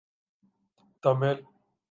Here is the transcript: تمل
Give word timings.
تمل 1.01 1.37